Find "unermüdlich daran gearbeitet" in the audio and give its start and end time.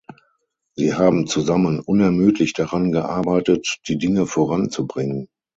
1.79-3.77